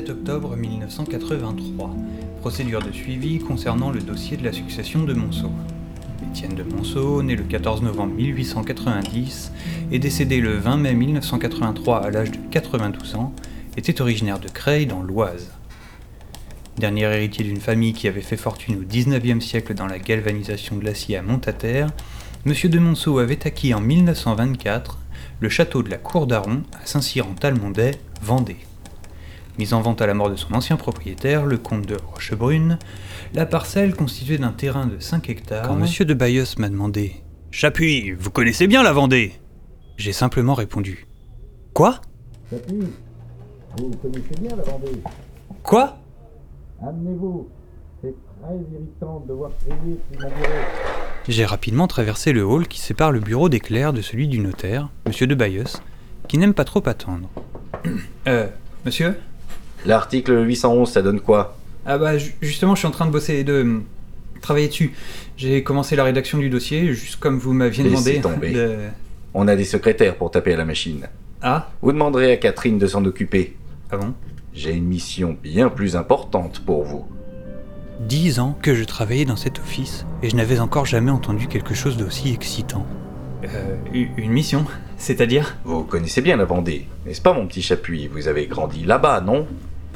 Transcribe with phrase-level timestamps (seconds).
[0.00, 1.94] 7 octobre 1983.
[2.40, 5.50] Procédure de suivi concernant le dossier de la succession de Monceau.
[6.30, 9.52] Étienne de Monceau, né le 14 novembre 1890
[9.92, 13.34] et décédé le 20 mai 1983 à l'âge de 92 ans,
[13.76, 15.52] était originaire de Creil dans l'Oise.
[16.78, 20.84] Dernier héritier d'une famille qui avait fait fortune au XIXe siècle dans la galvanisation de
[20.86, 21.90] l'acier à Montataire,
[22.46, 22.54] M.
[22.54, 24.98] de Monceau avait acquis en 1924
[25.40, 28.69] le château de la Cour d'Aron à Saint-Cyr-en-Talmondet, Vendée.
[29.58, 32.78] Mise en vente à la mort de son ancien propriétaire, le comte de Rochebrune,
[33.34, 35.66] la parcelle constituée d'un terrain de 5 hectares.
[35.66, 35.86] Quand M.
[36.06, 37.16] de Bayos m'a demandé
[37.50, 39.32] Chapuis, vous connaissez bien la Vendée?
[39.96, 41.06] J'ai simplement répondu
[41.74, 42.00] Quoi?
[42.50, 42.84] Chapuis,
[43.76, 45.02] vous connaissez bien la Vendée
[45.62, 45.98] Quoi?
[46.82, 47.48] Amenez-vous.
[48.02, 50.64] C'est très irritant de si malheureux.
[51.28, 54.88] J'ai rapidement traversé le hall qui sépare le bureau des clercs de celui du notaire,
[55.06, 55.64] monsieur de Bayeux,
[56.28, 57.28] qui n'aime pas trop attendre.
[58.26, 58.48] Euh,
[58.86, 59.16] monsieur?
[59.86, 61.56] L'article 811, ça donne quoi?
[61.86, 63.78] Ah bah ju- justement, je suis en train de bosser, de euh,
[64.42, 64.92] travailler dessus.
[65.36, 68.20] J'ai commencé la rédaction du dossier, juste comme vous m'aviez Laissez demandé.
[68.20, 68.52] tomber.
[68.52, 68.76] de-
[69.34, 71.06] On a des secrétaires pour taper à la machine.
[71.42, 71.70] Ah?
[71.82, 73.56] Vous demanderez à Catherine de s'en occuper.
[73.90, 74.12] Ah bon?
[74.52, 77.06] J'ai une mission bien plus importante pour vous.
[78.00, 81.74] Dix ans que je travaillais dans cet office et je n'avais encore jamais entendu quelque
[81.74, 82.86] chose d'aussi excitant.
[83.44, 84.64] Euh, une mission
[84.98, 85.56] C'est-à-dire?
[85.64, 88.06] Vous connaissez bien la Vendée, n'est-ce pas mon petit Chapuis?
[88.08, 89.46] Vous avez grandi là-bas, non?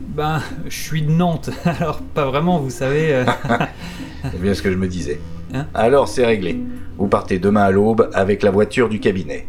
[0.00, 3.12] Ben, je suis de Nantes, alors pas vraiment, vous savez.
[3.14, 3.24] euh.
[4.22, 5.20] C'est bien ce que je me disais.
[5.54, 6.58] Hein Alors c'est réglé.
[6.98, 9.46] Vous partez demain à l'aube avec la voiture du cabinet.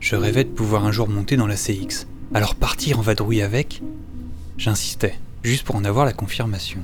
[0.00, 2.06] Je rêvais de pouvoir un jour monter dans la CX.
[2.34, 3.82] Alors partir en vadrouille avec
[4.58, 6.80] J'insistais, juste pour en avoir la confirmation.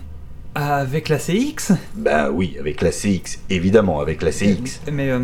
[0.54, 4.80] Avec la CX Ben oui, avec la CX, évidemment avec la CX.
[4.90, 5.20] Mais euh,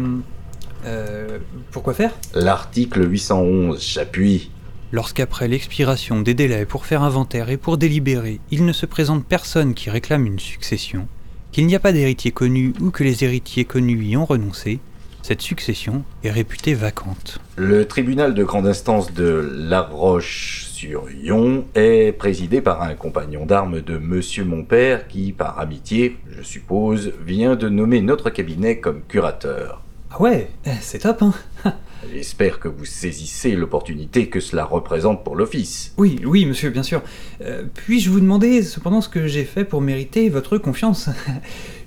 [0.84, 1.38] euh,
[1.70, 2.12] pourquoi faire?
[2.34, 4.50] L'article 811, Chapuis.
[4.94, 9.74] Lorsqu'après l'expiration des délais pour faire inventaire et pour délibérer, il ne se présente personne
[9.74, 11.08] qui réclame une succession,
[11.50, 14.78] qu'il n'y a pas d'héritier connu ou que les héritiers connus y ont renoncé,
[15.20, 17.40] cette succession est réputée vacante.
[17.56, 23.98] Le tribunal de grande instance de La Roche-sur-Yon est présidé par un compagnon d'armes de
[23.98, 29.82] Monsieur mon père qui, par amitié, je suppose, vient de nommer notre cabinet comme curateur.
[30.12, 31.34] Ah ouais, eh, c'est top, hein
[32.12, 35.92] J'espère que vous saisissez l'opportunité que cela représente pour l'office.
[35.96, 37.02] Oui, oui, monsieur, bien sûr.
[37.40, 41.08] Euh, Puis-je vous demander cependant ce que j'ai fait pour mériter votre confiance?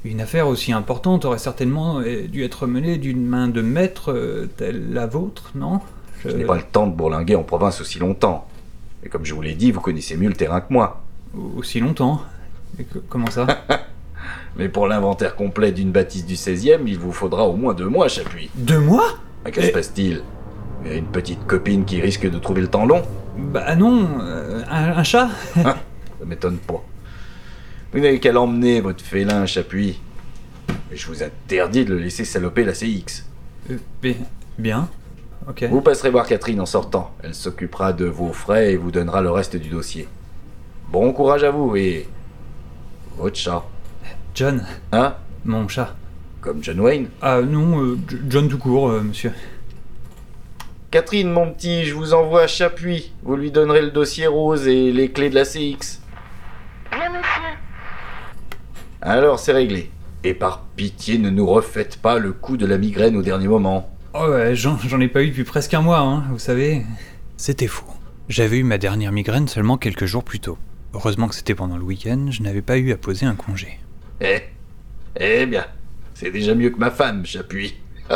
[0.06, 4.50] Une affaire aussi importante aurait certainement euh, dû être menée d'une main de maître euh,
[4.58, 5.80] telle la vôtre, non?
[6.24, 8.48] Je n'ai pas le temps de bourlinguer en province aussi longtemps.
[9.04, 11.04] Et comme je vous l'ai dit, vous connaissez mieux le terrain que moi.
[11.56, 12.22] Aussi longtemps?
[12.80, 13.46] Et que- comment ça?
[14.58, 18.08] Mais pour l'inventaire complet d'une bâtisse du 16e, il vous faudra au moins deux mois,
[18.08, 18.50] Chapuis.
[18.56, 19.06] Deux mois?
[19.46, 20.22] À que se passe-t-il?
[20.86, 23.02] Une petite copine qui risque de trouver le temps long
[23.38, 25.76] Bah non, euh, un, un chat Ça
[26.26, 26.84] m'étonne pas.
[27.94, 30.00] Vous n'avez qu'à l'emmener, votre félin, Chapuis.
[30.90, 33.26] Mais je vous interdis de le laisser saloper la CX.
[33.72, 34.18] Euh, bi-
[34.58, 34.88] Bien.
[35.50, 35.64] Ok.
[35.70, 37.12] Vous passerez voir Catherine en sortant.
[37.24, 40.08] Elle s'occupera de vos frais et vous donnera le reste du dossier.
[40.92, 42.08] Bon courage à vous et...
[43.18, 43.64] Votre chat.
[44.36, 45.16] John, Hein?
[45.46, 45.96] Mon chat.
[46.48, 47.98] Comme John Wayne Ah non, euh,
[48.30, 49.34] John tout court, euh, monsieur.
[50.92, 53.12] Catherine, mon petit, je vous envoie à Chapuis.
[53.22, 56.00] Vous lui donnerez le dossier rose et les clés de la CX.
[56.90, 57.58] Bien, monsieur.
[59.02, 59.92] Alors, c'est réglé.
[60.24, 63.90] Et par pitié, ne nous refaites pas le coup de la migraine au dernier moment.
[64.14, 66.86] Oh ouais, j'en j'en ai pas eu depuis presque un mois, hein, vous savez.
[67.36, 67.92] C'était faux.
[68.30, 70.58] J'avais eu ma dernière migraine seulement quelques jours plus tôt.
[70.94, 73.80] Heureusement que c'était pendant le week-end, je n'avais pas eu à poser un congé.
[74.22, 74.44] Eh
[75.20, 75.66] Eh bien,
[76.18, 77.76] c'est déjà mieux que ma femme, Chapuis.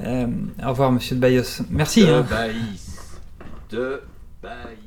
[0.00, 0.26] Euh,
[0.64, 1.62] au revoir, monsieur de Bayos.
[1.70, 2.04] Merci.
[2.04, 2.26] De hein.
[2.28, 3.20] Baïs.
[3.70, 4.02] De
[4.42, 4.78] Baïs.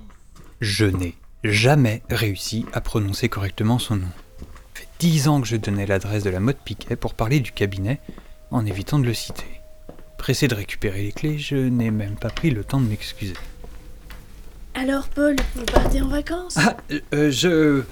[0.60, 1.16] Je n'ai
[1.46, 4.10] jamais réussi à prononcer correctement son nom.
[4.74, 7.54] Ça fait dix ans que je donnais l'adresse de la mode Piquet pour parler du
[7.54, 8.02] cabinet,
[8.52, 9.62] en évitant de le citer.
[10.18, 13.36] Pressé de récupérer les clés, je n'ai même pas pris le temps de m'excuser.
[14.74, 16.58] Alors, Paul, vous partez en vacances?
[16.58, 16.76] Ah,
[17.14, 17.84] euh, je...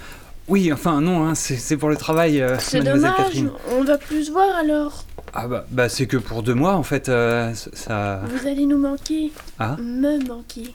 [0.48, 3.50] Oui, enfin non, hein, c'est pour le travail, euh, C'est dommage, Catherine.
[3.70, 5.04] on va plus se voir alors.
[5.32, 8.22] Ah bah, bah c'est que pour deux mois, en fait, euh, ça...
[8.28, 9.32] Vous allez nous manquer.
[9.58, 10.74] Ah Me manquer.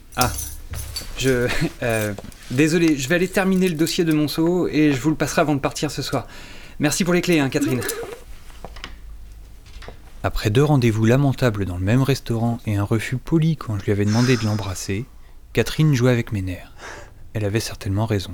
[1.17, 1.47] Je...
[1.83, 2.13] euh,
[2.49, 5.55] désolé, je vais aller terminer le dossier de Monceau et je vous le passerai avant
[5.55, 6.27] de partir ce soir.
[6.79, 7.81] Merci pour les clés, hein, Catherine.
[10.23, 13.91] Après deux rendez-vous lamentables dans le même restaurant et un refus poli quand je lui
[13.91, 15.05] avais demandé de l'embrasser,
[15.53, 16.73] Catherine jouait avec mes nerfs.
[17.33, 18.33] Elle avait certainement raison.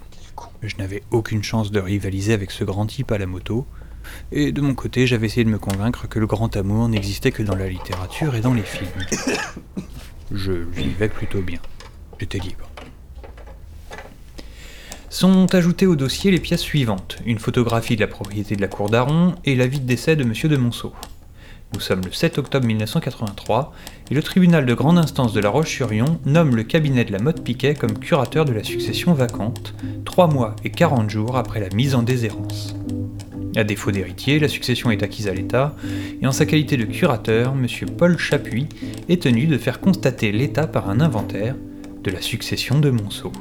[0.61, 3.65] Je n'avais aucune chance de rivaliser avec ce grand type à la moto,
[4.31, 7.43] et de mon côté, j'avais essayé de me convaincre que le grand amour n'existait que
[7.43, 8.89] dans la littérature et dans les films.
[10.31, 11.59] Je vivais plutôt bien.
[12.19, 12.69] J'étais libre.
[15.09, 18.89] Sont ajoutées au dossier les pièces suivantes une photographie de la propriété de la cour
[18.89, 20.33] d'Aron et l'avis de décès de M.
[20.33, 20.91] de Monceau.
[21.73, 23.73] Nous sommes le 7 octobre 1983
[24.11, 27.43] et le tribunal de grande instance de La Roche-sur-Yon nomme le cabinet de la Motte
[27.43, 29.73] Piquet comme curateur de la succession vacante,
[30.05, 32.75] 3 mois et 40 jours après la mise en déshérence.
[33.55, 35.75] À défaut d'héritier, la succession est acquise à l'État,
[36.21, 37.67] et en sa qualité de curateur, M.
[37.97, 38.67] Paul Chapuis
[39.09, 41.55] est tenu de faire constater l'État par un inventaire
[42.03, 43.31] de la succession de Monceau.